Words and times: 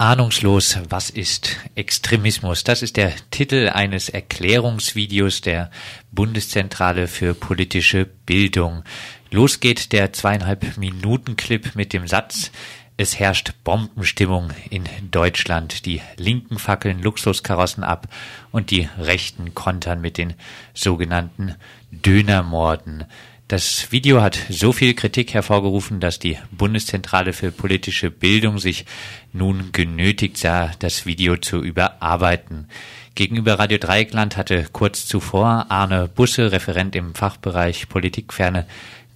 Ahnungslos, 0.00 0.78
was 0.90 1.10
ist 1.10 1.56
Extremismus? 1.74 2.62
Das 2.62 2.82
ist 2.82 2.96
der 2.96 3.12
Titel 3.32 3.68
eines 3.68 4.08
Erklärungsvideos 4.08 5.40
der 5.40 5.72
Bundeszentrale 6.12 7.08
für 7.08 7.34
politische 7.34 8.04
Bildung. 8.04 8.84
Los 9.32 9.58
geht 9.58 9.90
der 9.90 10.12
zweieinhalb 10.12 10.76
Minuten 10.76 11.34
Clip 11.34 11.74
mit 11.74 11.92
dem 11.92 12.06
Satz, 12.06 12.52
es 12.96 13.18
herrscht 13.18 13.54
Bombenstimmung 13.64 14.50
in 14.70 14.84
Deutschland. 15.10 15.84
Die 15.84 16.00
Linken 16.16 16.60
fackeln 16.60 17.02
Luxuskarossen 17.02 17.82
ab 17.82 18.06
und 18.52 18.70
die 18.70 18.88
Rechten 18.98 19.52
kontern 19.54 20.00
mit 20.00 20.16
den 20.16 20.34
sogenannten 20.74 21.56
Dönermorden. 21.90 23.04
Das 23.48 23.92
Video 23.92 24.20
hat 24.20 24.38
so 24.50 24.74
viel 24.74 24.92
Kritik 24.92 25.32
hervorgerufen, 25.32 26.00
dass 26.00 26.18
die 26.18 26.36
Bundeszentrale 26.50 27.32
für 27.32 27.50
politische 27.50 28.10
Bildung 28.10 28.58
sich 28.58 28.84
nun 29.32 29.72
genötigt 29.72 30.36
sah, 30.36 30.72
das 30.80 31.06
Video 31.06 31.38
zu 31.38 31.62
überarbeiten. 31.62 32.68
Gegenüber 33.14 33.58
Radio 33.58 33.78
Dreieckland 33.78 34.36
hatte 34.36 34.66
kurz 34.70 35.06
zuvor 35.06 35.64
Arne 35.70 36.08
Busse, 36.14 36.52
Referent 36.52 36.94
im 36.94 37.14
Fachbereich 37.14 37.88
Politikferne 37.88 38.66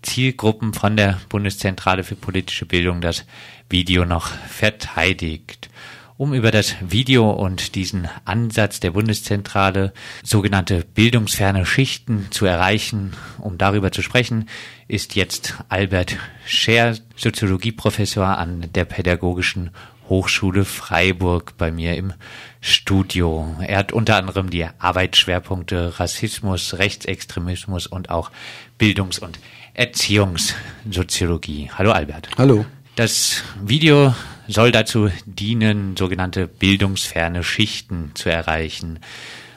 Zielgruppen 0.00 0.72
von 0.72 0.96
der 0.96 1.20
Bundeszentrale 1.28 2.02
für 2.02 2.16
politische 2.16 2.64
Bildung, 2.64 3.02
das 3.02 3.26
Video 3.68 4.06
noch 4.06 4.28
verteidigt 4.48 5.68
um 6.16 6.34
über 6.34 6.50
das 6.50 6.74
Video 6.80 7.30
und 7.30 7.74
diesen 7.74 8.08
Ansatz 8.24 8.80
der 8.80 8.90
Bundeszentrale, 8.92 9.92
sogenannte 10.22 10.84
bildungsferne 10.94 11.66
Schichten 11.66 12.28
zu 12.30 12.46
erreichen, 12.46 13.14
um 13.38 13.58
darüber 13.58 13.92
zu 13.92 14.02
sprechen, 14.02 14.48
ist 14.88 15.14
jetzt 15.14 15.54
Albert 15.68 16.16
Scher, 16.46 16.96
Soziologieprofessor 17.16 18.38
an 18.38 18.68
der 18.74 18.84
Pädagogischen 18.84 19.70
Hochschule 20.08 20.64
Freiburg 20.64 21.56
bei 21.56 21.70
mir 21.70 21.96
im 21.96 22.12
Studio. 22.60 23.56
Er 23.66 23.78
hat 23.78 23.92
unter 23.92 24.16
anderem 24.16 24.50
die 24.50 24.66
Arbeitsschwerpunkte 24.78 25.98
Rassismus, 25.98 26.74
Rechtsextremismus 26.78 27.86
und 27.86 28.10
auch 28.10 28.30
Bildungs- 28.78 29.18
und 29.18 29.38
Erziehungssoziologie. 29.74 31.70
Hallo 31.78 31.92
Albert. 31.92 32.28
Hallo. 32.36 32.66
Das 32.94 33.42
Video 33.62 34.14
soll 34.48 34.72
dazu 34.72 35.10
dienen, 35.26 35.96
sogenannte 35.96 36.46
bildungsferne 36.46 37.44
Schichten 37.44 38.10
zu 38.14 38.30
erreichen. 38.30 38.98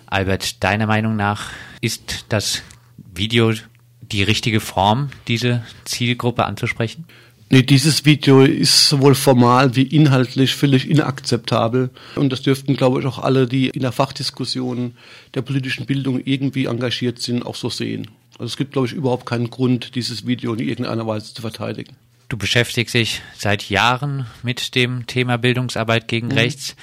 Albert, 0.08 0.64
deiner 0.64 0.88
Meinung 0.88 1.16
nach 1.16 1.50
ist 1.82 2.26
das 2.30 2.62
Video 2.98 3.54
die 4.02 4.24
richtige 4.24 4.60
Form, 4.60 5.10
diese 5.28 5.64
Zielgruppe 5.86 6.46
anzusprechen? 6.46 7.06
Nee, 7.50 7.62
dieses 7.62 8.06
Video 8.06 8.42
ist 8.42 8.90
sowohl 8.90 9.14
formal 9.14 9.76
wie 9.76 9.84
inhaltlich 9.84 10.56
völlig 10.56 10.90
inakzeptabel. 10.90 11.92
Und 12.16 12.32
das 12.32 12.42
dürften, 12.42 12.76
glaube 12.76 13.00
ich, 13.00 13.06
auch 13.06 13.20
alle, 13.20 13.48
die 13.48 13.68
in 13.70 13.82
der 13.82 13.92
Fachdiskussion 13.92 14.96
der 15.36 15.44
politischen 15.44 15.86
Bildung 15.86 16.20
irgendwie 16.24 16.66
engagiert 16.66 17.22
sind, 17.22 17.46
auch 17.46 17.56
so 17.56 17.70
sehen. 17.70 18.10
Also 18.34 18.46
es 18.46 18.58
gibt, 18.58 18.74
glaube 18.74 18.88
ich, 18.88 18.94
überhaupt 18.94 19.28
keinen 19.28 19.52
Grund, 19.52 19.96
dieses 19.96 20.26
Video 20.26 20.54
in 20.54 20.68
irgendeiner 20.68 21.06
Weise 21.06 21.34
zu 21.34 21.42
verteidigen. 21.42 21.96
Du 22.30 22.38
beschäftigst 22.38 22.96
dich 22.96 23.22
seit 23.38 23.70
Jahren 23.70 24.26
mit 24.42 24.76
dem 24.76 25.06
Thema 25.06 25.38
Bildungsarbeit 25.38 26.08
gegen 26.08 26.28
mhm. 26.28 26.34
rechts. 26.34 26.76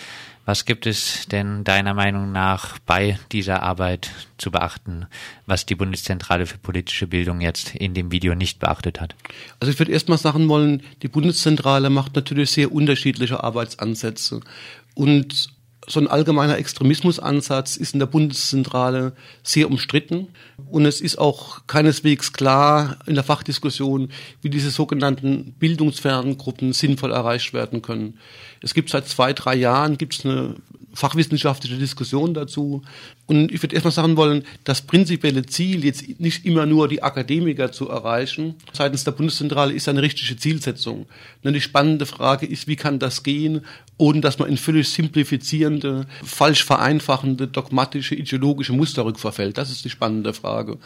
Was 0.45 0.65
gibt 0.65 0.87
es 0.87 1.29
denn 1.29 1.63
deiner 1.63 1.95
Meinung 1.95 2.33
nach 2.33 2.79
bei 2.81 3.19
dieser 3.31 3.63
Arbeit 3.63 4.11
zu 4.39 4.51
beachten, 4.51 5.07
was 5.47 5.67
die 5.67 5.77
Bundeszentrale 5.77 6.47
für 6.47 6.59
politische 6.59 7.07
Bildung 7.07 7.41
jetzt 7.41 7.77
in 7.77 7.95
dem 7.95 8.11
Video 8.11 8.35
nicht 8.35 8.59
beachtet 8.59 9.01
hat? 9.01 9.15
Also 9.61 9.73
ich 9.73 9.79
würde 9.79 9.93
erstmal 9.93 10.19
sagen 10.19 10.49
wollen, 10.49 10.83
die 11.03 11.09
Bundeszentrale 11.09 11.91
macht 11.91 12.17
natürlich 12.17 12.51
sehr 12.51 12.73
unterschiedliche 12.73 13.43
Arbeitsansätze. 13.43 14.41
Und 14.95 15.51
so 15.89 15.99
ein 15.99 16.07
allgemeiner 16.07 16.59
Extremismusansatz 16.59 17.77
ist 17.77 17.95
in 17.95 17.99
der 17.99 18.07
Bundeszentrale 18.07 19.13
sehr 19.43 19.69
umstritten 19.69 20.29
und 20.71 20.87
es 20.87 21.01
ist 21.01 21.19
auch 21.19 21.67
keineswegs 21.67 22.33
klar 22.33 22.99
in 23.07 23.15
der 23.15 23.25
Fachdiskussion, 23.25 24.13
wie 24.43 24.51
diese 24.51 24.71
sogenannten 24.71 25.55
bildungsfernen 25.59 26.39
Gruppen 26.39 26.73
sinnvoll 26.73 27.11
erreicht 27.11 27.53
werden 27.53 27.83
können. 27.83 28.19
Es 28.61 28.75
gibt 28.75 28.91
seit 28.91 29.09
zwei, 29.09 29.33
drei 29.33 29.57
Jahren 29.57 29.99
gibt's 29.99 30.25
eine 30.25 30.55
fachwissenschaftliche 30.95 31.77
Diskussion 31.77 32.35
dazu. 32.35 32.83
Und 33.27 33.53
ich 33.53 33.63
würde 33.63 33.75
erstmal 33.75 33.93
sagen 33.93 34.17
wollen, 34.17 34.45
das 34.65 34.83
prinzipielle 34.83 35.47
Ziel, 35.47 35.85
jetzt 35.85 36.21
nicht 36.21 36.45
immer 36.45 36.67
nur 36.67 36.89
die 36.89 37.03
Akademiker 37.03 37.71
zu 37.71 37.89
erreichen, 37.89 38.57
seitens 38.73 39.05
der 39.05 39.13
Bundeszentrale 39.13 39.73
ist 39.73 39.89
eine 39.89 40.03
richtige 40.03 40.37
Zielsetzung. 40.37 41.07
Und 41.43 41.53
die 41.53 41.61
spannende 41.61 42.05
Frage 42.05 42.47
ist, 42.47 42.67
wie 42.67 42.77
kann 42.77 42.99
das 42.99 43.23
gehen, 43.23 43.65
ohne 43.97 44.21
dass 44.21 44.39
man 44.39 44.49
in 44.49 44.57
völlig 44.57 44.89
simplifizierende, 44.89 46.07
falsch 46.25 46.65
vereinfachende, 46.65 47.47
dogmatische, 47.47 48.17
ideologische 48.17 48.73
Muster 48.73 49.05
rückverfällt? 49.05 49.57
Das 49.57 49.71
ist 49.71 49.85
die 49.85 49.91
spannende 49.91 50.35
Frage. 50.35 50.79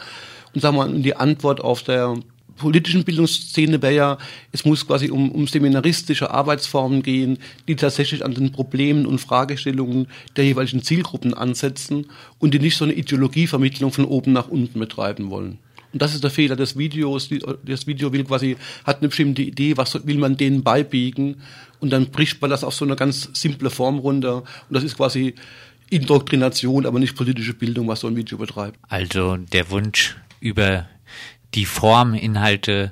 Und 0.53 0.61
sagen 0.61 0.77
wir 0.77 0.87
mal, 0.87 1.01
die 1.01 1.15
Antwort 1.15 1.59
auf 1.59 1.81
der 1.83 2.15
politischen 2.57 3.03
Bildungsszene 3.03 3.81
wäre 3.81 3.95
ja, 3.95 4.17
es 4.51 4.65
muss 4.65 4.85
quasi 4.85 5.09
um, 5.09 5.31
um 5.31 5.47
seminaristische 5.47 6.31
Arbeitsformen 6.31 7.03
gehen, 7.03 7.37
die 7.67 7.75
tatsächlich 7.75 8.25
an 8.25 8.33
den 8.33 8.51
Problemen 8.51 9.05
und 9.05 9.19
Fragestellungen 9.19 10.07
der 10.35 10.45
jeweiligen 10.45 10.83
Zielgruppen 10.83 11.33
ansetzen 11.33 12.07
und 12.39 12.53
die 12.53 12.59
nicht 12.59 12.77
so 12.77 12.83
eine 12.85 12.93
Ideologievermittlung 12.93 13.91
von 13.91 14.05
oben 14.05 14.33
nach 14.33 14.47
unten 14.47 14.79
betreiben 14.79 15.29
wollen. 15.29 15.59
Und 15.93 16.01
das 16.01 16.13
ist 16.13 16.23
der 16.23 16.31
Fehler 16.31 16.55
des 16.55 16.77
Videos. 16.77 17.29
Das 17.65 17.87
Video 17.87 18.11
will 18.11 18.25
quasi, 18.25 18.57
hat 18.83 18.99
eine 18.99 19.07
bestimmte 19.07 19.41
Idee, 19.41 19.77
was 19.77 20.05
will 20.05 20.17
man 20.17 20.35
denen 20.37 20.63
beibiegen 20.63 21.37
und 21.79 21.91
dann 21.91 22.07
bricht 22.07 22.41
man 22.41 22.49
das 22.49 22.63
auf 22.63 22.73
so 22.73 22.85
eine 22.85 22.95
ganz 22.95 23.29
simple 23.33 23.69
Form 23.69 23.99
runter 23.99 24.37
und 24.37 24.73
das 24.73 24.83
ist 24.83 24.97
quasi 24.97 25.35
Indoktrination, 25.89 26.85
aber 26.85 26.99
nicht 26.99 27.15
politische 27.15 27.53
Bildung, 27.53 27.87
was 27.87 28.01
so 28.01 28.07
ein 28.07 28.15
Video 28.15 28.37
betreibt. 28.37 28.77
Also 28.89 29.37
der 29.37 29.69
Wunsch 29.69 30.17
über 30.39 30.87
die 31.53 31.65
Form, 31.65 32.13
Inhalte 32.13 32.91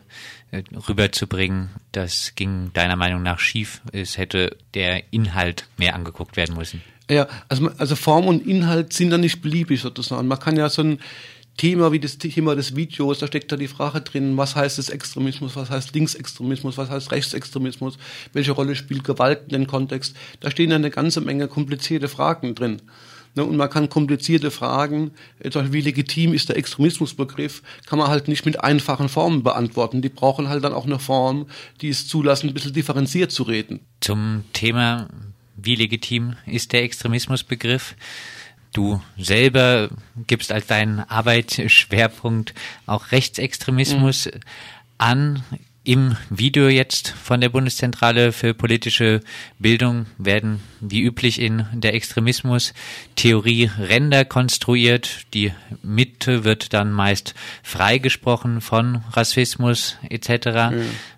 äh, 0.51 0.63
rüberzubringen, 0.87 1.69
das 1.91 2.33
ging 2.35 2.71
deiner 2.73 2.95
Meinung 2.95 3.23
nach 3.23 3.39
schief. 3.39 3.81
Es 3.91 4.17
hätte 4.17 4.57
der 4.73 5.03
Inhalt 5.11 5.67
mehr 5.77 5.95
angeguckt 5.95 6.37
werden 6.37 6.55
müssen. 6.55 6.81
Ja, 7.09 7.27
also, 7.49 7.69
also 7.77 7.95
Form 7.95 8.27
und 8.27 8.45
Inhalt 8.47 8.93
sind 8.93 9.11
da 9.11 9.17
nicht 9.17 9.41
beliebig 9.41 9.81
sozusagen. 9.81 10.27
Man 10.27 10.39
kann 10.39 10.57
ja 10.57 10.69
so 10.69 10.81
ein 10.81 10.99
Thema 11.57 11.91
wie 11.93 11.99
das 11.99 12.17
Thema 12.17 12.55
des 12.55 12.75
Videos, 12.75 13.19
da 13.19 13.27
steckt 13.27 13.51
da 13.51 13.55
die 13.55 13.69
Frage 13.69 14.01
drin, 14.01 14.35
was 14.35 14.55
heißt 14.55 14.77
es 14.77 14.89
Extremismus, 14.89 15.55
was 15.55 15.69
heißt 15.69 15.93
Linksextremismus, 15.93 16.77
was 16.77 16.89
heißt 16.89 17.11
Rechtsextremismus, 17.11 17.97
welche 18.33 18.51
Rolle 18.51 18.75
spielt 18.75 19.05
Gewalt 19.05 19.43
in 19.43 19.49
den 19.49 19.67
Kontext. 19.67 20.17
Da 20.41 20.51
stehen 20.51 20.71
ja 20.71 20.75
eine 20.75 20.89
ganze 20.89 21.21
Menge 21.21 21.47
komplizierte 21.47 22.09
Fragen 22.09 22.55
drin. 22.55 22.81
Ne, 23.35 23.43
und 23.43 23.57
man 23.57 23.69
kann 23.69 23.89
komplizierte 23.89 24.49
Fragen, 24.49 25.11
etwa 25.39 25.65
wie 25.71 25.81
legitim 25.81 26.33
ist 26.33 26.47
der 26.47 26.57
Extremismusbegriff, 26.57 27.61
kann 27.85 27.99
man 27.99 28.07
halt 28.07 28.29
nicht 28.29 28.45
mit 28.45 28.63
einfachen 28.63 29.09
Formen 29.09 29.43
beantworten. 29.43 30.01
Die 30.01 30.09
brauchen 30.09 30.47
halt 30.47 30.63
dann 30.63 30.73
auch 30.73 30.85
eine 30.85 30.99
Form, 30.99 31.47
die 31.81 31.89
es 31.89 32.07
zulassen, 32.07 32.49
ein 32.49 32.53
bisschen 32.53 32.73
differenziert 32.73 33.31
zu 33.31 33.43
reden. 33.43 33.81
Zum 33.99 34.45
Thema, 34.53 35.09
wie 35.57 35.75
legitim 35.75 36.35
ist 36.45 36.71
der 36.71 36.83
Extremismusbegriff? 36.83 37.95
Du 38.71 39.01
selber 39.17 39.89
gibst 40.27 40.51
als 40.51 40.67
deinen 40.67 40.99
Arbeitsschwerpunkt 40.99 42.53
auch 42.85 43.11
Rechtsextremismus 43.11 44.27
mhm. 44.27 44.39
an. 44.97 45.43
Im 45.87 46.17
Video 46.31 46.67
jetzt 46.67 47.09
von 47.09 47.41
der 47.41 47.49
Bundeszentrale 47.49 48.31
für 48.31 48.55
politische 48.55 49.21
Bildung 49.59 50.07
werden 50.17 50.59
wie 50.81 51.03
üblich 51.03 51.39
in 51.39 51.67
der 51.73 51.93
Extremismus-Theorie 51.93 53.69
Ränder 53.77 54.25
konstruiert. 54.25 55.27
Die 55.35 55.51
Mitte 55.83 56.43
wird 56.43 56.73
dann 56.73 56.91
meist 56.91 57.35
freigesprochen 57.61 58.61
von 58.61 59.03
Rassismus 59.11 59.97
etc. 60.09 60.45
Ja. 60.45 60.73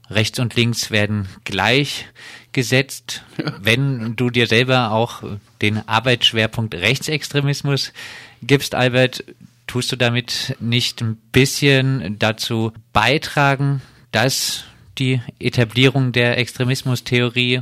Rechts 0.09 0.37
und 0.37 0.57
links 0.57 0.91
werden 0.91 1.29
gleichgesetzt. 1.45 3.23
Ja. 3.37 3.53
Wenn 3.61 4.17
du 4.17 4.29
dir 4.29 4.47
selber 4.47 4.91
auch 4.91 5.23
den 5.61 5.87
Arbeitsschwerpunkt 5.87 6.75
Rechtsextremismus 6.75 7.93
gibst, 8.41 8.75
Albert, 8.75 9.23
tust 9.65 9.93
du 9.93 9.95
damit 9.95 10.57
nicht 10.59 11.01
ein 11.01 11.15
bisschen 11.31 12.19
dazu 12.19 12.73
beitragen, 12.91 13.81
dass 14.11 14.65
die 14.97 15.21
Etablierung 15.39 16.11
der 16.11 16.37
Extremismustheorie 16.37 17.61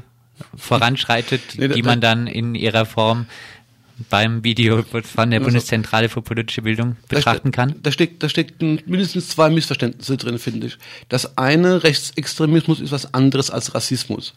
voranschreitet, 0.56 1.42
nee, 1.58 1.68
die 1.70 1.82
man 1.82 2.02
dann 2.02 2.28
in 2.28 2.56
ihrer 2.56 2.86
Form 2.86 3.28
beim 4.10 4.44
Video 4.44 4.84
von 4.84 5.30
der 5.30 5.40
also, 5.40 5.46
Bundeszentrale 5.46 6.10
für 6.10 6.22
politische 6.22 6.62
Bildung 6.62 6.98
betrachten 7.08 7.52
kann? 7.52 7.76
Da 7.82 7.92
steckt, 7.92 8.24
da 8.24 8.30
steckt 8.30 8.62
mindestens 8.62 9.30
zwei 9.30 9.50
Missverständnisse 9.50 10.18
drin, 10.18 10.40
finde 10.40 10.68
ich. 10.68 10.78
Das 11.10 11.38
eine, 11.38 11.84
Rechtsextremismus 11.84 12.82
ist 12.82 12.92
was 12.92 13.14
anderes 13.14 13.50
als 13.50 13.74
Rassismus. 13.74 14.34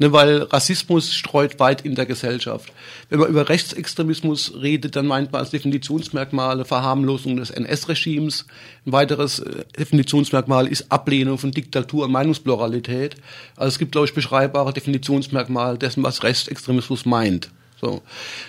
Ne, 0.00 0.12
weil 0.12 0.42
Rassismus 0.42 1.12
streut 1.12 1.58
weit 1.58 1.80
in 1.80 1.96
der 1.96 2.06
Gesellschaft. 2.06 2.72
Wenn 3.08 3.18
man 3.18 3.28
über 3.28 3.48
Rechtsextremismus 3.48 4.54
redet, 4.60 4.94
dann 4.94 5.06
meint 5.06 5.32
man 5.32 5.40
als 5.40 5.50
Definitionsmerkmale 5.50 6.64
Verharmlosung 6.64 7.36
des 7.36 7.50
NS-Regimes. 7.50 8.46
Ein 8.86 8.92
weiteres 8.92 9.40
äh, 9.40 9.64
Definitionsmerkmal 9.76 10.68
ist 10.68 10.92
Ablehnung 10.92 11.38
von 11.38 11.50
Diktatur 11.50 12.04
und 12.04 12.12
Meinungspluralität. 12.12 13.16
Also 13.56 13.68
es 13.68 13.78
gibt, 13.80 13.90
glaube 13.92 14.06
ich, 14.06 14.14
beschreibbare 14.14 14.72
Definitionsmerkmale 14.72 15.78
dessen, 15.78 16.04
was 16.04 16.22
Rechtsextremismus 16.22 17.04
meint. 17.04 17.50
So. 17.80 18.02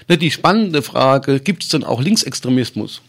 Ne, 0.08 0.18
die 0.18 0.32
spannende 0.32 0.82
Frage, 0.82 1.40
gibt 1.40 1.64
es 1.64 1.70
denn 1.70 1.84
auch 1.84 2.02
Linksextremismus? 2.02 3.02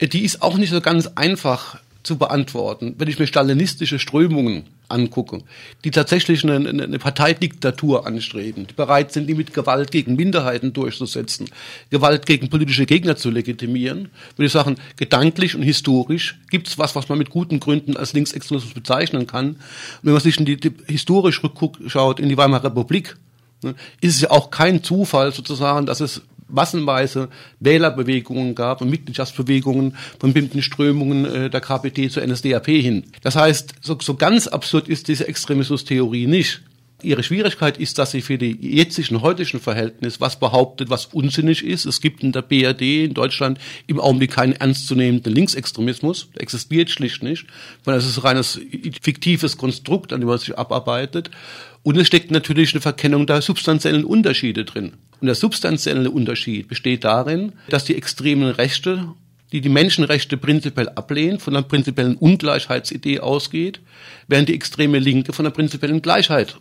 Die 0.00 0.24
ist 0.24 0.42
auch 0.42 0.56
nicht 0.56 0.70
so 0.70 0.80
ganz 0.80 1.08
einfach 1.14 1.78
zu 2.02 2.16
beantworten. 2.16 2.94
Wenn 2.98 3.08
ich 3.08 3.18
mir 3.18 3.26
stalinistische 3.26 3.98
Strömungen 3.98 4.64
angucke, 4.88 5.42
die 5.84 5.90
tatsächlich 5.90 6.42
eine, 6.42 6.68
eine 6.68 6.98
Parteidiktatur 6.98 8.06
anstreben, 8.06 8.66
die 8.66 8.74
bereit 8.74 9.12
sind, 9.12 9.26
die 9.26 9.34
mit 9.34 9.54
Gewalt 9.54 9.90
gegen 9.90 10.16
Minderheiten 10.16 10.72
durchzusetzen, 10.72 11.50
Gewalt 11.90 12.26
gegen 12.26 12.48
politische 12.48 12.86
Gegner 12.86 13.16
zu 13.16 13.30
legitimieren, 13.30 14.08
würde 14.36 14.46
ich 14.46 14.52
sagen, 14.52 14.76
gedanklich 14.96 15.54
und 15.54 15.62
historisch 15.62 16.38
gibt 16.50 16.68
es 16.68 16.78
was, 16.78 16.96
was 16.96 17.08
man 17.08 17.18
mit 17.18 17.30
guten 17.30 17.60
Gründen 17.60 17.96
als 17.96 18.14
Linksextremismus 18.14 18.74
bezeichnen 18.74 19.26
kann. 19.26 19.50
Und 19.50 19.58
wenn 20.02 20.12
man 20.14 20.22
sich 20.22 20.38
in 20.38 20.46
die, 20.46 20.56
die 20.56 20.72
historisch 20.86 21.42
rückschaut 21.42 22.18
in 22.18 22.30
die 22.30 22.36
Weimarer 22.36 22.64
Republik, 22.64 23.16
ist 24.00 24.16
es 24.16 24.20
ja 24.22 24.30
auch 24.30 24.50
kein 24.50 24.82
Zufall 24.82 25.32
sozusagen, 25.32 25.86
dass 25.86 26.00
es 26.00 26.22
massenweise 26.48 27.28
Wählerbewegungen 27.60 28.54
gab 28.54 28.80
und 28.80 28.90
Mitgliedschaftsbewegungen 28.90 29.96
von 30.18 30.32
bestimmten 30.32 30.62
Strömungen 30.62 31.24
äh, 31.24 31.50
der 31.50 31.60
KPD 31.60 32.08
zur 32.08 32.26
NSDAP 32.26 32.66
hin. 32.66 33.04
Das 33.22 33.36
heißt, 33.36 33.74
so, 33.80 33.96
so 34.00 34.14
ganz 34.14 34.46
absurd 34.46 34.88
ist 34.88 35.08
diese 35.08 35.28
Extremismustheorie 35.28 36.26
nicht. 36.26 36.62
Ihre 37.04 37.22
Schwierigkeit 37.22 37.78
ist, 37.78 37.98
dass 37.98 38.10
sie 38.10 38.22
für 38.22 38.38
die 38.38 38.56
jetzigen, 38.60 39.22
heutigen 39.22 39.60
Verhältnis 39.60 40.20
was 40.20 40.38
behauptet, 40.38 40.90
was 40.90 41.06
unsinnig 41.06 41.64
ist. 41.64 41.84
Es 41.84 42.00
gibt 42.00 42.22
in 42.22 42.32
der 42.32 42.42
BRD 42.42 43.04
in 43.04 43.14
Deutschland 43.14 43.58
im 43.86 44.00
Augenblick 44.00 44.32
keinen 44.32 44.52
ernstzunehmenden 44.52 45.34
Linksextremismus. 45.34 46.28
Der 46.34 46.42
existiert 46.42 46.90
schlicht 46.90 47.22
nicht. 47.22 47.46
Weil 47.84 47.96
es 47.96 48.06
ist 48.06 48.18
ein 48.18 48.22
reines 48.22 48.60
fiktives 49.02 49.56
Konstrukt, 49.56 50.12
an 50.12 50.20
dem 50.20 50.28
man 50.28 50.38
sich 50.38 50.56
abarbeitet. 50.56 51.30
Und 51.82 51.96
es 51.96 52.06
steckt 52.06 52.30
natürlich 52.30 52.72
eine 52.74 52.80
Verkennung 52.80 53.26
der 53.26 53.42
substanziellen 53.42 54.04
Unterschiede 54.04 54.64
drin. 54.64 54.92
Und 55.20 55.26
der 55.26 55.34
substanzielle 55.34 56.10
Unterschied 56.10 56.68
besteht 56.68 57.04
darin, 57.04 57.52
dass 57.68 57.84
die 57.84 57.96
extremen 57.96 58.50
Rechte, 58.50 59.08
die 59.52 59.60
die 59.60 59.68
Menschenrechte 59.68 60.36
prinzipiell 60.36 60.88
ablehnen, 60.90 61.40
von 61.40 61.56
einer 61.56 61.66
prinzipiellen 61.66 62.16
Ungleichheitsidee 62.16 63.20
ausgeht, 63.20 63.80
während 64.28 64.48
die 64.48 64.54
extreme 64.54 64.98
Linke 64.98 65.32
von 65.32 65.46
einer 65.46 65.54
prinzipiellen 65.54 66.02
Gleichheit 66.02 66.56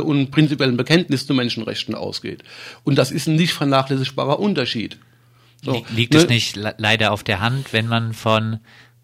und 0.00 0.30
prinzipiellen 0.30 0.76
Bekenntnis 0.76 1.26
zu 1.26 1.34
Menschenrechten 1.34 1.94
ausgeht. 1.94 2.42
Und 2.84 2.96
das 2.96 3.10
ist 3.10 3.26
ein 3.26 3.36
nicht 3.36 3.52
vernachlässigbarer 3.52 4.38
Unterschied. 4.38 4.98
So, 5.64 5.84
Liegt 5.94 6.14
es 6.14 6.24
ne? 6.24 6.30
nicht 6.30 6.56
leider 6.56 7.12
auf 7.12 7.22
der 7.22 7.40
Hand, 7.40 7.72
wenn 7.72 7.86
man 7.86 8.14
von 8.14 8.58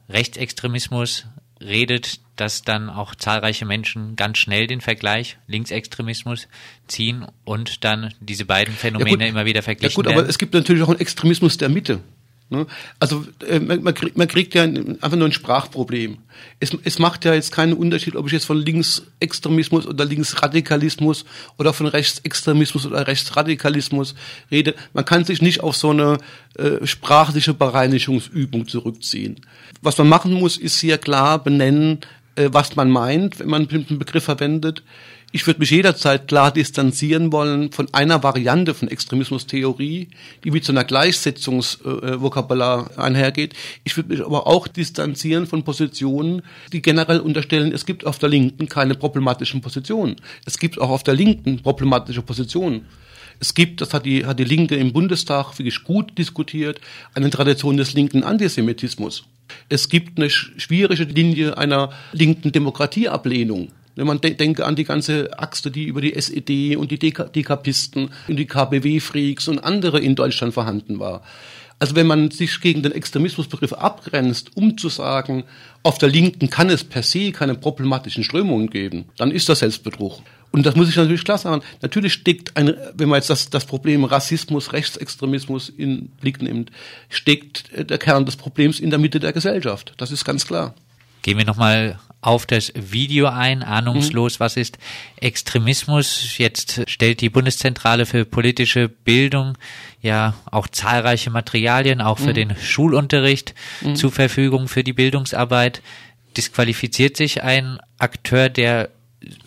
Rechtsextremismus 0.08 1.26
redet, 1.61 2.20
dass 2.37 2.62
dann 2.62 2.88
auch 2.88 3.14
zahlreiche 3.14 3.64
Menschen 3.64 4.17
ganz 4.17 4.38
schnell 4.38 4.67
den 4.67 4.81
Vergleich 4.81 5.38
Linksextremismus 5.46 6.49
ziehen 6.87 7.26
und 7.44 7.84
dann 7.84 8.14
diese 8.20 8.44
beiden 8.44 8.75
Phänomene 8.75 9.11
ja 9.11 9.17
gut, 9.17 9.29
immer 9.29 9.44
wieder 9.44 9.62
verglichen 9.62 9.91
Ja 9.91 9.96
gut, 9.96 10.06
werden. 10.06 10.19
aber 10.19 10.29
es 10.29 10.38
gibt 10.38 10.55
natürlich 10.55 10.82
auch 10.82 10.88
einen 10.88 11.00
Extremismus 11.00 11.58
der 11.58 11.69
Mitte. 11.69 12.00
Ne? 12.50 12.67
Also 12.99 13.27
äh, 13.47 13.61
man, 13.61 13.83
man, 13.83 13.95
kriegt, 13.95 14.17
man 14.17 14.27
kriegt 14.27 14.55
ja 14.55 14.62
einfach 14.62 15.17
nur 15.17 15.29
ein 15.29 15.33
Sprachproblem. 15.33 16.19
Es, 16.61 16.77
es 16.85 16.99
macht 16.99 17.25
ja 17.27 17.35
jetzt 17.35 17.53
keinen 17.53 17.75
Unterschied, 17.75 18.17
ob 18.17 18.27
ich 18.27 18.33
jetzt 18.33 18.47
von 18.47 18.56
Linksextremismus 18.56 19.87
oder 19.87 20.05
Linksradikalismus 20.06 21.27
oder 21.59 21.75
von 21.75 21.87
Rechtsextremismus 21.87 22.87
oder 22.87 23.06
Rechtsradikalismus 23.06 24.15
rede. 24.50 24.75
Man 24.95 25.05
kann 25.05 25.25
sich 25.25 25.43
nicht 25.43 25.61
auf 25.62 25.77
so 25.77 25.91
eine 25.91 26.19
äh, 26.56 26.87
sprachliche 26.87 27.53
Bereinigungsübung 27.53 28.67
zurückziehen. 28.67 29.41
Was 29.83 29.99
man 29.99 30.09
machen 30.09 30.33
muss, 30.33 30.56
ist 30.56 30.79
sehr 30.79 30.97
klar 30.97 31.43
benennen, 31.43 31.99
äh, 32.35 32.49
was 32.51 32.77
man 32.77 32.91
meint, 32.91 33.41
wenn 33.41 33.49
man 33.49 33.69
einen 33.69 33.99
Begriff 33.99 34.25
verwendet. 34.25 34.83
Ich 35.31 35.47
würde 35.47 35.61
mich 35.61 35.71
jederzeit 35.71 36.27
klar 36.27 36.51
distanzieren 36.51 37.33
wollen 37.33 37.71
von 37.71 37.87
einer 37.93 38.23
Variante 38.23 38.73
von 38.73 38.89
Extremismustheorie, 38.89 40.09
die 40.43 40.51
mit 40.51 40.65
so 40.65 40.73
einer 40.73 40.85
Gleichsetzungsvokabular 40.85 42.93
äh, 42.97 43.01
einhergeht. 43.01 43.53
Ich 43.85 43.95
würde 43.99 44.09
mich 44.09 44.25
aber 44.25 44.47
auch 44.47 44.67
distanzieren 44.67 45.47
von 45.47 45.65
Positionen, 45.65 46.41
die 46.73 46.81
generell 46.81 47.21
unterstellen, 47.21 47.73
es 47.73 47.85
gibt 47.85 48.07
auf 48.07 48.19
der 48.19 48.31
Linken 48.31 48.71
keine 48.71 48.95
problematischen 48.95 49.61
Positionen. 49.61 50.17
Es 50.47 50.59
gibt 50.59 50.81
auch 50.81 50.89
auf 50.89 51.03
der 51.03 51.13
Linken 51.13 51.63
problematische 51.63 52.23
Positionen. 52.23 52.87
Es 53.39 53.53
gibt, 53.53 53.83
das 53.83 53.93
hat 53.93 54.07
die, 54.07 54.25
hat 54.25 54.39
die 54.39 54.45
Linke 54.45 54.77
im 54.77 54.95
Bundestag 54.95 55.59
wirklich 55.59 55.85
gut 55.85 56.17
diskutiert, 56.17 56.81
eine 57.15 57.29
Tradition 57.29 57.77
des 57.77 57.93
linken 57.93 58.25
Antisemitismus. 58.25 59.25
Es 59.69 59.91
gibt 59.91 60.19
eine 60.19 60.31
schwierige 60.31 61.05
Linie 61.05 61.59
einer 61.59 61.91
linken 62.13 62.51
Demokratieablehnung. 62.51 63.73
Wenn 63.99 64.06
man 64.06 64.21
de 64.21 64.33
denke 64.35 64.65
an 64.65 64.77
die 64.77 64.85
ganze 64.85 65.37
Achse, 65.41 65.73
die 65.73 65.87
über 65.87 66.00
die 66.00 66.15
SED 66.15 66.77
und 66.77 66.93
die 66.93 67.00
Dekapisten 67.00 68.11
und 68.29 68.37
die 68.37 68.47
KBW-Freaks 68.47 69.49
und 69.49 69.59
andere 69.59 69.99
in 69.99 70.15
Deutschland 70.15 70.55
vorhanden 70.55 71.00
war. 71.00 71.23
Also 71.81 71.97
wenn 71.97 72.06
man 72.06 72.31
sich 72.31 72.61
gegen 72.61 72.85
den 72.85 72.93
Extremismusbegriff 72.93 73.73
abgrenzt, 73.73 74.56
um 74.56 74.79
zu 74.79 74.89
sagen, 74.89 75.43
auf 75.83 75.99
der 75.99 76.09
Linken 76.09 76.49
kann 76.49 76.71
es 76.71 76.85
per 76.85 77.03
se 77.03 77.33
keine 77.33 77.56
problematischen 77.56 78.23
Strömungen 78.23 78.71
geben, 78.71 79.06
dann 79.17 79.33
ist 79.33 79.49
das 79.49 79.59
Selbstbetrug. 79.59 80.23
Und 80.53 80.65
das 80.65 80.77
muss 80.77 80.89
ich 80.89 80.97
natürlich 80.97 81.25
klar 81.25 81.39
sagen. 81.39 81.62
Natürlich 81.83 82.12
steckt 82.12 82.56
ein, 82.56 82.75
wenn 82.94 83.09
man 83.09 83.19
jetzt 83.19 83.31
das, 83.31 83.51
das 83.51 83.65
Problem 83.65 84.05
Rassismus, 84.05 84.73
Rechtsextremismus 84.73 85.71
in 85.71 86.06
Blick 86.21 86.41
nimmt, 86.41 86.71
steckt 87.09 87.91
der 87.91 87.99
Kern 87.99 88.27
des 88.27 88.37
Problems 88.37 88.79
in 88.79 88.91
der 88.91 89.01
Mitte 89.01 89.19
der 89.19 89.33
Gesellschaft. 89.33 89.94
Das 89.97 90.12
ist 90.12 90.25
ganz 90.25 90.47
klar. 90.47 90.77
Gehen 91.23 91.37
wir 91.37 91.44
nochmal 91.44 91.99
auf 92.20 92.47
das 92.47 92.73
Video 92.75 93.26
ein, 93.26 93.62
ahnungslos, 93.62 94.38
mhm. 94.38 94.41
was 94.41 94.56
ist 94.56 94.79
Extremismus? 95.20 96.37
Jetzt 96.38 96.82
stellt 96.87 97.20
die 97.20 97.31
Bundeszentrale 97.31 98.06
für 98.06 98.25
politische 98.25 98.88
Bildung 98.88 99.56
ja 100.00 100.35
auch 100.50 100.69
zahlreiche 100.69 101.31
Materialien, 101.31 102.00
auch 102.00 102.19
für 102.19 102.31
mhm. 102.31 102.35
den 102.35 102.56
Schulunterricht 102.56 103.55
mhm. 103.81 103.97
zur 103.97 104.12
Verfügung 104.12 104.69
für 104.69 104.82
die 104.82 104.93
Bildungsarbeit. 104.93 105.82
Disqualifiziert 106.37 107.17
sich 107.17 107.43
ein 107.43 107.79
Akteur, 107.99 108.49
der 108.49 108.91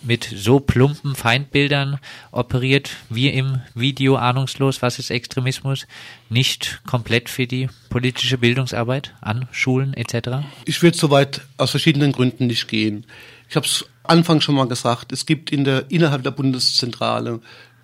mit 0.01 0.29
so 0.35 0.59
plumpen 0.59 1.15
Feindbildern 1.15 1.99
operiert, 2.31 2.91
wie 3.09 3.29
im 3.29 3.61
Video 3.73 4.15
ahnungslos, 4.15 4.81
was 4.81 4.99
ist 4.99 5.11
Extremismus, 5.11 5.87
nicht 6.29 6.81
komplett 6.85 7.29
für 7.29 7.47
die 7.47 7.69
politische 7.89 8.37
Bildungsarbeit 8.37 9.13
an 9.21 9.47
Schulen 9.51 9.93
etc.? 9.93 10.45
Ich 10.65 10.81
würde 10.83 10.97
soweit 10.97 11.41
aus 11.57 11.71
verschiedenen 11.71 12.11
Gründen 12.11 12.47
nicht 12.47 12.67
gehen. 12.67 13.05
Ich 13.49 13.55
habe 13.55 13.65
es 13.65 13.85
Anfang 14.03 14.41
schon 14.41 14.55
mal 14.55 14.67
gesagt, 14.67 15.11
es 15.11 15.25
gibt 15.25 15.51
in 15.51 15.63
der 15.63 15.89
innerhalb 15.89 16.23
der 16.23 16.31
Bundeszentrale 16.31 17.39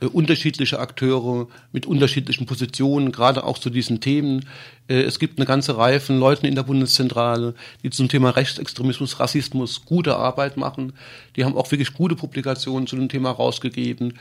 unterschiedliche 0.06 0.80
Akteure 0.80 1.48
mit 1.72 1.86
unterschiedlichen 1.86 2.46
Positionen, 2.46 3.12
gerade 3.12 3.44
auch 3.44 3.58
zu 3.58 3.70
diesen 3.70 4.00
Themen. 4.00 4.46
Äh, 4.88 5.02
es 5.02 5.18
gibt 5.18 5.40
eine 5.40 5.46
ganze 5.46 5.78
Reihe 5.78 6.00
von 6.00 6.20
Leuten 6.20 6.46
in 6.46 6.56
der 6.56 6.64
Bundeszentrale, 6.64 7.56
die 7.84 7.90
zum 7.90 8.08
Thema 8.08 8.30
Rechtsextremismus, 8.30 9.20
Rassismus 9.20 9.86
gute 9.86 10.16
Arbeit 10.16 10.58
machen. 10.58 10.94
Die 11.36 11.46
haben 11.46 11.58
auch 11.58 11.72
wirklich 11.72 11.94
gute 11.94 12.16
Publikationen 12.16 12.88
zu 12.88 12.96
dem 12.96 13.10
Thema 13.10 13.32
rausgegeben. 13.32 14.14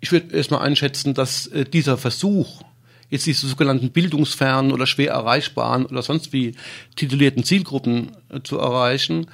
Ich 0.00 0.12
würde 0.12 0.36
erstmal 0.36 0.60
einschätzen, 0.60 1.14
dass 1.14 1.46
äh, 1.46 1.64
dieser 1.64 1.96
Versuch, 1.96 2.62
jetzt 3.08 3.26
diese 3.26 3.46
sogenannten 3.46 3.90
bildungsfernen 3.90 4.72
oder 4.72 4.86
schwer 4.86 5.12
erreichbaren 5.12 5.86
oder 5.86 6.02
sonst 6.02 6.32
wie 6.32 6.54
titulierten 6.96 7.44
Zielgruppen 7.44 8.12
äh, 8.28 8.40
zu 8.42 8.58
erreichen, 8.58 9.26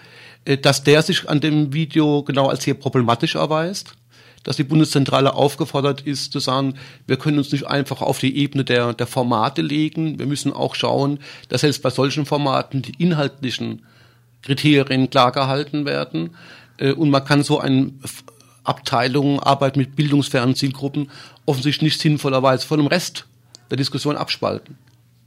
dass 0.63 0.83
der 0.83 1.03
sich 1.03 1.29
an 1.29 1.41
dem 1.41 1.75
Video 1.75 2.23
genau 2.23 2.47
als 2.47 2.65
sehr 2.65 2.73
problematisch 2.73 3.35
erweist 3.35 3.98
dass 4.45 4.57
die 4.57 4.65
Bundeszentrale 4.65 5.35
aufgefordert 5.35 6.01
ist 6.03 6.33
zu 6.33 6.41
sagen, 6.41 6.75
wir 7.07 7.17
können 7.17 7.39
uns 7.39 7.53
nicht 7.53 7.67
einfach 7.67 8.03
auf 8.03 8.19
die 8.19 8.37
Ebene 8.37 8.65
der, 8.65 8.95
der 8.95 9.07
Formate 9.07 9.63
legen. 9.63 10.19
Wir 10.19 10.27
müssen 10.27 10.53
auch 10.53 10.75
schauen, 10.75 11.19
dass 11.49 11.63
selbst 11.63 11.83
bei 11.83 11.91
solchen 11.91 12.27
Formaten 12.27 12.83
die 12.83 12.95
inhaltlichen 13.03 13.83
Kriterien 14.43 15.11
klar 15.11 15.33
gehalten 15.33 15.85
werden. 15.85 16.31
Äh, 16.79 16.93
und 16.93 17.11
man 17.11 17.25
kann 17.25 17.43
so 17.43 17.59
eine 17.59 17.93
Abteilung, 18.65 19.41
Arbeit 19.41 19.77
mit 19.77 19.97
bildungsfernen 19.97 20.55
Zielgruppen 20.55 21.11
offensichtlich 21.47 21.93
nicht 21.93 22.01
sinnvollerweise 22.01 22.67
von 22.67 22.79
dem 22.79 22.87
Rest 22.87 23.27
der 23.71 23.77
Diskussion 23.77 24.17
abspalten. 24.17 24.77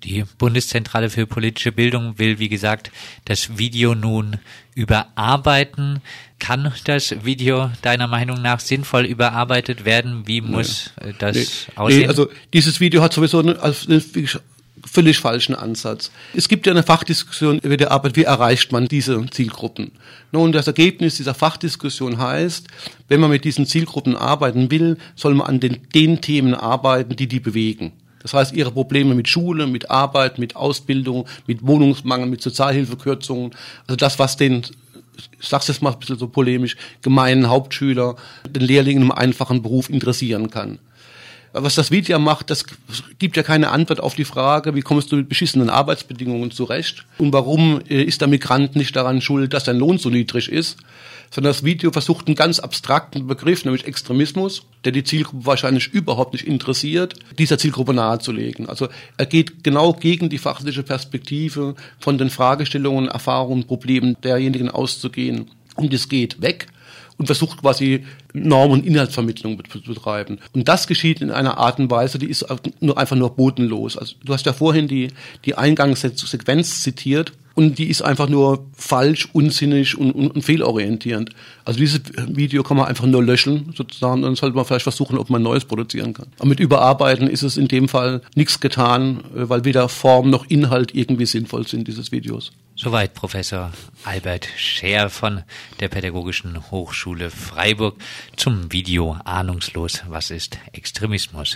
Die 0.04 0.24
Bundeszentrale 0.38 1.10
für 1.10 1.28
politische 1.28 1.72
Bildung 1.72 2.18
will, 2.18 2.40
wie 2.40 2.50
gesagt, 2.50 2.92
das 3.26 3.58
Video 3.58 3.94
nun 3.94 4.38
überarbeiten. 4.74 6.02
Kann 6.40 6.74
das 6.86 7.24
Video 7.24 7.70
deiner 7.84 8.08
Meinung 8.08 8.42
nach 8.42 8.60
sinnvoll 8.60 9.06
überarbeitet 9.06 9.86
werden? 9.86 10.28
Wie 10.28 10.42
muss 10.42 10.92
nee. 11.04 11.14
das 11.20 11.36
nee. 11.36 11.44
aussehen? 11.76 12.00
Nee, 12.00 12.08
also 12.08 12.30
dieses 12.54 12.80
Video 12.80 13.04
hat 13.04 13.14
sowieso 13.14 13.40
eine, 13.40 13.62
eine 13.62 14.02
völlig 14.86 15.20
falschen 15.20 15.56
Ansatz. 15.56 16.12
Es 16.34 16.50
gibt 16.50 16.66
ja 16.66 16.74
eine 16.74 16.84
Fachdiskussion 16.84 17.60
über 17.60 17.78
die 17.78 17.88
Arbeit, 17.88 18.16
wie 18.16 18.24
erreicht 18.24 18.72
man 18.72 18.88
diese 18.88 19.24
Zielgruppen. 19.30 19.92
Nun, 20.32 20.52
das 20.52 20.68
Ergebnis 20.68 21.18
dieser 21.18 21.34
Fachdiskussion 21.34 22.18
heißt, 22.18 22.68
wenn 23.08 23.20
man 23.20 23.30
mit 23.30 23.44
diesen 23.44 23.66
Zielgruppen 23.66 24.16
arbeiten 24.16 24.72
will, 24.72 24.98
soll 25.16 25.34
man 25.36 25.48
an 25.48 25.60
den, 25.60 25.80
den 25.94 26.22
Themen 26.22 26.56
arbeiten, 26.56 27.16
die 27.16 27.28
die 27.28 27.40
bewegen. 27.40 27.92
Das 28.22 28.34
heißt, 28.34 28.54
ihre 28.54 28.72
Probleme 28.72 29.16
mit 29.16 29.28
Schule, 29.28 29.68
mit 29.68 29.90
Arbeit, 29.90 30.38
mit 30.38 30.56
Ausbildung, 30.56 31.28
mit 31.48 31.66
Wohnungsmangel, 31.66 32.28
mit 32.28 32.42
Sozialhilfekürzungen, 32.42 33.52
also 33.88 33.96
das, 33.96 34.20
was 34.20 34.38
den, 34.38 34.64
ich 35.40 35.48
sag's 35.48 35.68
jetzt 35.68 35.82
mal 35.82 35.94
ein 35.94 36.00
bisschen 36.00 36.18
so 36.18 36.28
polemisch, 36.28 36.78
gemeinen 37.02 37.50
Hauptschüler, 37.50 38.16
den 38.50 38.64
Lehrlingen 38.64 39.04
im 39.04 39.12
einfachen 39.12 39.62
Beruf 39.62 39.90
interessieren 39.90 40.50
kann. 40.50 40.80
Was 41.54 41.76
das 41.76 41.92
Video 41.92 42.18
macht, 42.18 42.50
das 42.50 42.64
gibt 43.20 43.36
ja 43.36 43.44
keine 43.44 43.72
Antwort 43.72 44.00
auf 44.00 44.16
die 44.16 44.24
Frage, 44.24 44.74
wie 44.74 44.82
kommst 44.82 45.12
du 45.12 45.18
mit 45.18 45.28
beschissenen 45.28 45.70
Arbeitsbedingungen 45.70 46.52
zurecht 46.52 47.06
und 47.18 47.34
warum 47.34 47.82
äh, 47.90 48.04
ist 48.04 48.22
der 48.22 48.30
Migrant 48.30 48.78
nicht 48.78 48.96
daran 48.96 49.20
schuld, 49.20 49.54
dass 49.54 49.66
sein 49.66 49.78
Lohn 49.78 49.98
so 49.98 50.10
niedrig 50.10 50.50
ist, 50.50 50.78
sondern 51.32 51.54
das 51.54 51.64
Video 51.64 51.92
versucht 51.92 52.28
einen 52.28 52.36
ganz 52.36 52.60
abstrakten 52.60 53.26
Begriff, 53.26 53.64
nämlich 53.64 53.86
Extremismus, 53.86 54.64
der 54.84 54.92
die 54.92 55.04
Zielgruppe 55.04 55.46
wahrscheinlich 55.46 55.88
überhaupt 55.88 56.34
nicht 56.34 56.46
interessiert, 56.46 57.16
dieser 57.40 57.58
Zielgruppe 57.58 57.94
nahezulegen. 57.94 58.68
Also 58.68 58.90
er 59.18 59.26
geht 59.26 59.64
genau 59.64 59.94
gegen 59.94 60.30
die 60.30 60.38
fachliche 60.38 60.84
Perspektive 60.84 61.76
von 62.00 62.18
den 62.18 62.30
Fragestellungen, 62.30 63.08
Erfahrungen, 63.08 63.66
Problemen 63.66 64.18
derjenigen 64.24 64.70
auszugehen. 64.70 65.50
Und 65.76 65.94
es 65.94 66.10
geht 66.10 66.42
weg 66.42 66.68
und 67.18 67.28
versucht 67.28 67.62
quasi 67.62 68.06
Norm- 68.34 68.72
und 68.72 68.86
Inhaltsvermittlung 68.86 69.62
zu 69.72 69.82
betreiben. 69.82 70.40
Und 70.54 70.68
das 70.68 70.88
geschieht 70.88 71.22
in 71.22 71.32
einer 71.32 71.58
Art 71.58 71.80
und 71.80 71.90
Weise, 71.90 72.20
die 72.20 72.30
ist 72.30 72.46
nur 72.82 72.98
einfach 72.98 73.16
nur 73.16 73.36
bodenlos. 73.36 73.96
Also 73.96 74.16
du 74.26 74.34
hast 74.34 74.46
ja 74.46 74.54
vorhin 74.54 74.90
die, 74.90 75.10
die 75.46 75.56
Eingangssequenz 75.56 76.82
zitiert 76.82 77.32
und 77.54 77.78
die 77.78 77.90
ist 77.90 78.02
einfach 78.02 78.30
nur 78.30 78.66
falsch, 78.74 79.30
unsinnig 79.34 79.98
und, 79.98 80.12
und, 80.12 80.32
und 80.32 80.42
fehlorientierend. 80.42 81.32
Also 81.66 81.80
dieses 81.80 82.02
Video 82.28 82.64
kann 82.64 82.78
man 82.78 82.88
einfach 82.88 83.06
nur 83.06 83.24
löschen, 83.24 83.74
sozusagen, 83.76 84.22
dann 84.22 84.36
sollte 84.36 84.56
man 84.56 84.66
vielleicht 84.66 84.84
versuchen, 84.84 85.18
ob 85.18 85.30
man 85.30 85.42
Neues 85.42 85.66
produzieren 85.66 86.14
kann. 86.14 86.28
Aber 86.40 86.48
mit 86.48 86.60
Überarbeiten 86.60 87.28
ist 87.28 87.44
es 87.44 87.58
in 87.58 87.68
dem 87.68 87.88
Fall 87.88 88.22
nichts 88.36 88.60
getan, 88.60 89.22
äh, 89.36 89.50
weil 89.50 89.66
weder 89.66 89.90
Form 89.90 90.30
noch 90.30 90.46
Inhalt 90.46 90.96
irgendwie 90.96 91.26
sinnvoll 91.26 91.68
sind 91.68 91.88
dieses 91.88 92.12
Videos. 92.12 92.52
Soweit 92.76 93.14
Professor 93.14 93.72
Albert 94.06 94.48
Scher 94.58 95.10
von 95.10 95.44
der 95.80 95.90
Pädagogischen 95.90 96.72
Hochschule 96.72 97.30
Freiburg 97.30 97.96
zum 98.38 98.72
Video 98.72 99.18
Ahnungslos, 99.26 100.02
was 100.08 100.32
ist 100.32 100.58
Extremismus? 100.72 101.56